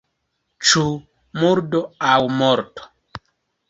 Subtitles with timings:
[0.69, 0.85] Ĉu
[1.43, 1.85] murdo
[2.17, 2.93] aŭ morto?